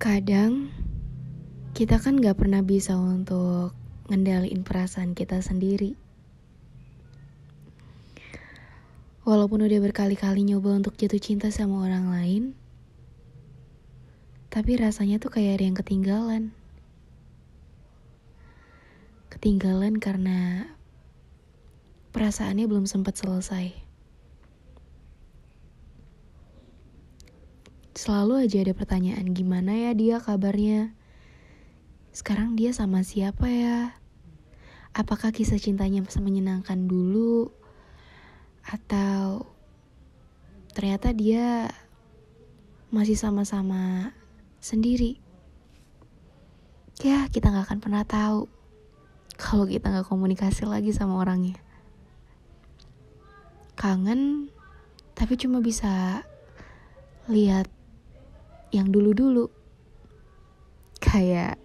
Kadang 0.00 0.72
kita 1.76 2.00
kan 2.00 2.16
gak 2.24 2.40
pernah 2.40 2.64
bisa 2.64 2.96
untuk 2.96 3.76
ngendaliin 4.08 4.64
perasaan 4.64 5.12
kita 5.12 5.44
sendiri. 5.44 5.92
Walaupun 9.28 9.60
udah 9.60 9.76
berkali-kali 9.76 10.40
nyoba 10.48 10.72
untuk 10.72 10.96
jatuh 10.96 11.20
cinta 11.20 11.52
sama 11.52 11.84
orang 11.84 12.08
lain, 12.08 12.56
tapi 14.48 14.80
rasanya 14.80 15.20
tuh 15.20 15.36
kayak 15.36 15.60
ada 15.60 15.64
yang 15.68 15.76
ketinggalan. 15.76 16.56
Ketinggalan 19.28 20.00
karena 20.00 20.64
perasaannya 22.16 22.64
belum 22.64 22.88
sempat 22.88 23.20
selesai. 23.20 23.89
Selalu 28.00 28.48
aja 28.48 28.64
ada 28.64 28.72
pertanyaan 28.72 29.28
gimana 29.36 29.76
ya 29.76 29.92
dia 29.92 30.16
kabarnya. 30.24 30.96
Sekarang 32.16 32.56
dia 32.56 32.72
sama 32.72 33.04
siapa 33.04 33.44
ya? 33.44 33.92
Apakah 34.96 35.28
kisah 35.36 35.60
cintanya 35.60 36.00
menyenangkan 36.24 36.88
dulu? 36.88 37.52
Atau 38.64 39.44
ternyata 40.72 41.12
dia 41.12 41.68
masih 42.88 43.20
sama-sama 43.20 44.16
sendiri? 44.64 45.20
Ya, 47.04 47.28
kita 47.28 47.52
gak 47.52 47.68
akan 47.68 47.84
pernah 47.84 48.08
tahu 48.08 48.48
kalau 49.36 49.68
kita 49.68 49.92
gak 49.92 50.08
komunikasi 50.08 50.64
lagi 50.64 50.96
sama 50.96 51.20
orangnya. 51.20 51.60
Kangen, 53.76 54.48
tapi 55.12 55.36
cuma 55.36 55.60
bisa 55.60 56.24
lihat 57.28 57.68
yang 58.70 58.90
dulu-dulu. 58.90 59.50
Kayak 61.00 61.58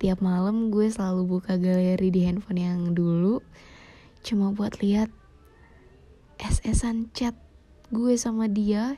tiap 0.00 0.24
malam 0.24 0.72
gue 0.72 0.88
selalu 0.88 1.38
buka 1.38 1.60
galeri 1.60 2.08
di 2.08 2.24
handphone 2.24 2.60
yang 2.60 2.80
dulu 2.96 3.44
cuma 4.24 4.48
buat 4.48 4.80
lihat 4.80 5.12
SS-an 6.40 7.12
chat 7.12 7.36
gue 7.92 8.16
sama 8.16 8.48
dia 8.48 8.96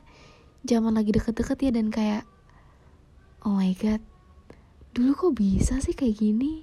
zaman 0.62 0.94
lagi 0.94 1.10
deket-deket 1.10 1.58
ya 1.58 1.70
dan 1.74 1.90
kayak 1.90 2.22
oh 3.42 3.58
my 3.58 3.74
god 3.74 3.98
dulu 4.94 5.10
kok 5.18 5.34
bisa 5.34 5.82
sih 5.82 5.94
kayak 5.94 6.22
gini? 6.22 6.62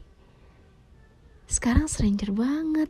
Sekarang 1.50 1.92
stranger 1.92 2.32
banget. 2.32 2.88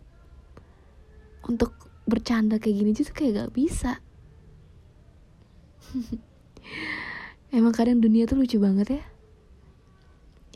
Untuk 1.50 1.90
bercanda 2.10 2.58
kayak 2.58 2.78
gini 2.82 2.92
juga 2.98 3.12
kayak 3.14 3.34
gak 3.46 3.54
bisa 3.54 4.02
Emang 7.50 7.74
kadang 7.74 7.98
dunia 7.98 8.30
tuh 8.30 8.38
lucu 8.38 8.62
banget 8.62 9.02
ya. 9.02 9.04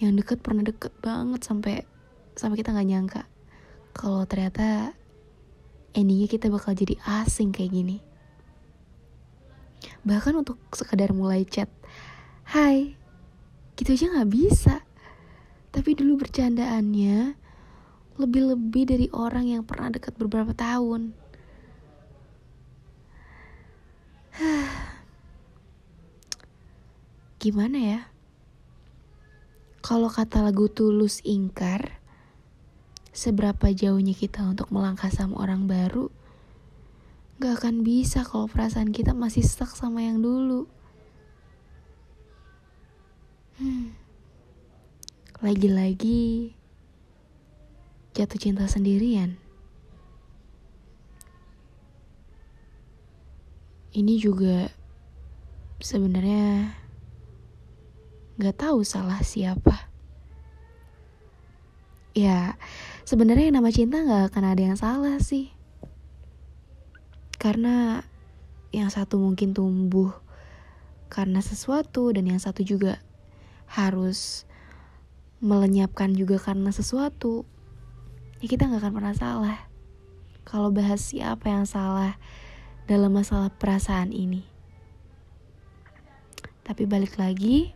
Yang 0.03 0.11
deket 0.22 0.38
pernah 0.45 0.61
deket 0.61 0.94
banget 1.02 1.41
sampai 1.41 1.75
sampai 2.33 2.58
kita 2.58 2.73
nggak 2.73 2.89
nyangka 2.89 3.23
kalau 3.94 4.25
ternyata 4.25 4.97
endingnya 5.94 6.25
kita 6.25 6.49
bakal 6.49 6.73
jadi 6.73 6.97
asing 7.21 7.53
kayak 7.53 7.71
gini. 7.71 7.97
Bahkan 10.03 10.33
untuk 10.36 10.58
sekadar 10.73 11.14
mulai 11.16 11.45
chat, 11.47 11.69
Hai, 12.44 12.97
gitu 13.77 13.95
aja 13.95 14.11
nggak 14.11 14.31
bisa. 14.33 14.83
Tapi 15.73 15.95
dulu 15.95 16.25
bercandaannya 16.25 17.38
lebih-lebih 18.19 18.83
dari 18.89 19.08
orang 19.14 19.49
yang 19.49 19.64
pernah 19.64 19.89
dekat 19.94 20.17
beberapa 20.17 20.52
tahun. 20.53 21.16
Gimana 27.44 27.75
ya? 27.75 28.02
Kalau 29.83 30.08
kata 30.08 30.39
lagu 30.39 30.72
Tulus 30.72 31.19
ingkar, 31.27 31.99
seberapa 33.11 33.67
jauhnya 33.75 34.16
kita 34.16 34.47
untuk 34.47 34.72
melangkah 34.72 35.11
sama 35.11 35.43
orang 35.43 35.67
baru, 35.67 36.08
gak 37.43 37.59
akan 37.59 37.83
bisa 37.83 38.23
kalau 38.23 38.48
perasaan 38.48 38.95
kita 38.95 39.11
masih 39.11 39.43
stuck 39.43 39.76
sama 39.76 40.08
yang 40.08 40.23
dulu. 40.23 40.71
Hmm. 43.60 43.92
Lagi-lagi 45.43 46.55
jatuh 48.15 48.39
cinta 48.39 48.64
sendirian. 48.71 49.36
Ini 53.92 54.15
juga 54.15 54.71
sebenarnya 55.83 56.83
Gak 58.42 58.58
tahu 58.66 58.82
salah 58.82 59.21
siapa. 59.21 59.94
Ya, 62.17 62.58
sebenarnya 63.05 63.54
nama 63.54 63.70
cinta 63.70 64.02
gak 64.02 64.33
akan 64.33 64.44
ada 64.45 64.61
yang 64.61 64.77
salah 64.77 65.21
sih. 65.21 65.54
Karena 67.38 68.02
yang 68.73 68.89
satu 68.89 69.22
mungkin 69.22 69.54
tumbuh 69.54 70.17
karena 71.14 71.45
sesuatu 71.45 72.10
dan 72.10 72.26
yang 72.26 72.42
satu 72.42 72.66
juga 72.66 72.98
harus 73.70 74.49
melenyapkan 75.38 76.17
juga 76.17 76.42
karena 76.42 76.73
sesuatu. 76.73 77.45
Ya 78.42 78.49
kita 78.49 78.66
gak 78.66 78.82
akan 78.82 78.93
pernah 78.98 79.14
salah. 79.14 79.58
Kalau 80.42 80.73
bahas 80.73 81.05
siapa 81.05 81.54
yang 81.54 81.70
salah 81.70 82.17
dalam 82.89 83.14
masalah 83.14 83.54
perasaan 83.54 84.10
ini. 84.10 84.42
Tapi 86.64 86.88
balik 86.88 87.20
lagi, 87.20 87.76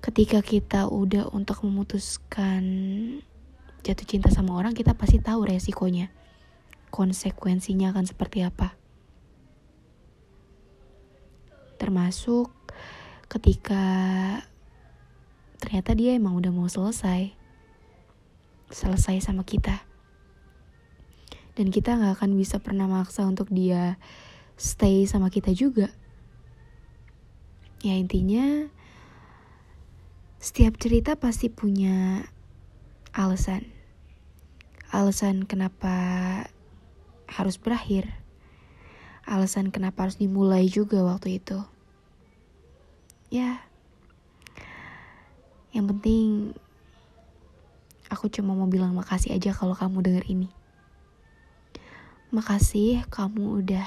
ketika 0.00 0.40
kita 0.40 0.88
udah 0.88 1.28
untuk 1.32 1.60
memutuskan 1.64 2.64
jatuh 3.84 4.06
cinta 4.08 4.32
sama 4.32 4.56
orang, 4.56 4.72
kita 4.72 4.96
pasti 4.96 5.20
tahu 5.20 5.44
resikonya. 5.44 6.08
Konsekuensinya 6.88 7.92
akan 7.92 8.04
seperti 8.08 8.42
apa. 8.42 8.74
Termasuk 11.76 12.50
ketika 13.30 13.84
ternyata 15.60 15.92
dia 15.94 16.16
emang 16.16 16.36
udah 16.36 16.50
mau 16.50 16.66
selesai. 16.66 17.36
Selesai 18.72 19.20
sama 19.20 19.44
kita. 19.44 19.84
Dan 21.54 21.68
kita 21.68 22.00
gak 22.00 22.20
akan 22.20 22.40
bisa 22.40 22.56
pernah 22.56 22.88
maksa 22.88 23.28
untuk 23.28 23.52
dia 23.52 24.00
stay 24.56 25.04
sama 25.04 25.28
kita 25.28 25.52
juga. 25.52 25.92
Ya 27.80 27.96
intinya 27.96 28.68
setiap 30.40 30.80
cerita 30.80 31.20
pasti 31.20 31.52
punya 31.52 32.24
alasan. 33.12 33.68
Alasan 34.88 35.44
kenapa 35.44 35.92
harus 37.28 37.60
berakhir. 37.60 38.08
Alasan 39.28 39.68
kenapa 39.68 40.08
harus 40.08 40.16
dimulai 40.16 40.64
juga 40.72 41.04
waktu 41.04 41.44
itu. 41.44 41.60
Ya. 43.28 43.68
Yang 45.76 45.92
penting 45.92 46.26
aku 48.08 48.32
cuma 48.32 48.56
mau 48.56 48.66
bilang 48.66 48.96
makasih 48.96 49.36
aja 49.36 49.52
kalau 49.52 49.76
kamu 49.76 50.00
denger 50.00 50.24
ini. 50.24 50.48
Makasih 52.32 53.04
kamu 53.12 53.60
udah 53.60 53.86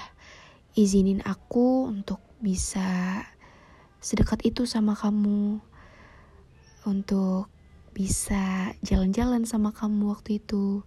izinin 0.78 1.26
aku 1.26 1.90
untuk 1.90 2.22
bisa 2.46 3.26
sedekat 4.06 4.46
itu 4.46 4.70
sama 4.70 4.94
kamu 4.94 5.73
untuk 6.84 7.48
bisa 7.94 8.74
jalan-jalan 8.82 9.46
sama 9.46 9.70
kamu 9.72 10.12
waktu 10.12 10.42
itu. 10.42 10.82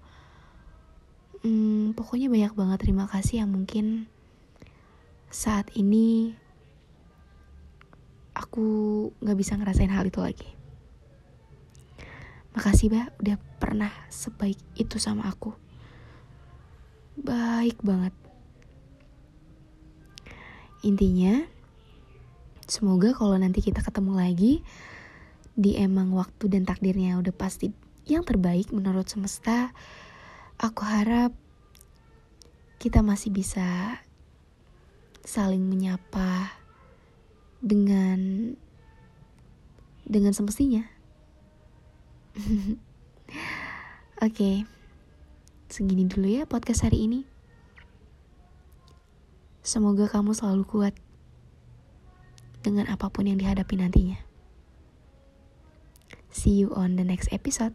Hmm, 1.47 1.95
pokoknya 1.95 2.27
banyak 2.27 2.53
banget 2.59 2.79
terima 2.83 3.07
kasih 3.07 3.47
yang 3.47 3.55
mungkin 3.55 4.11
saat 5.31 5.71
ini 5.79 6.35
aku 8.37 8.67
gak 9.23 9.39
bisa 9.39 9.55
ngerasain 9.57 9.93
hal 9.93 10.05
itu 10.09 10.21
lagi. 10.21 10.51
Makasih 12.57 12.89
bah 12.89 13.13
udah 13.21 13.37
pernah 13.61 13.93
sebaik 14.09 14.57
itu 14.81 14.97
sama 14.97 15.29
aku. 15.29 15.53
Baik 17.21 17.81
banget. 17.85 18.13
Intinya, 20.85 21.45
semoga 22.69 23.13
kalau 23.17 23.37
nanti 23.37 23.65
kita 23.65 23.81
ketemu 23.81 24.13
lagi, 24.17 24.53
di 25.57 25.81
emang 25.81 26.13
waktu 26.13 26.53
dan 26.53 26.69
takdirnya 26.69 27.17
udah 27.17 27.33
pasti 27.33 27.73
yang 28.07 28.23
terbaik 28.23 28.71
menurut 28.71 29.09
semesta, 29.09 29.73
aku 30.61 30.85
harap 30.85 31.33
kita 32.77 33.01
masih 33.01 33.33
bisa 33.33 33.99
saling 35.27 35.65
menyapa 35.65 36.55
dengan 37.59 38.53
dengan 40.07 40.31
semestinya. 40.37 40.87
Oke, 42.37 42.79
okay. 44.21 44.57
segini 45.73 46.07
dulu 46.07 46.31
ya 46.31 46.45
podcast 46.47 46.87
hari 46.87 47.11
ini. 47.11 47.21
Semoga 49.67 50.07
kamu 50.07 50.31
selalu 50.31 50.63
kuat 50.63 50.95
dengan 52.63 52.87
apa 52.87 53.11
pun 53.11 53.27
yang 53.27 53.35
dihadapi 53.35 53.75
nantinya. 53.83 54.26
See 56.37 56.51
you 56.51 56.69
on 56.77 56.97
the 57.01 57.05
next 57.05 57.33
episode. 57.33 57.73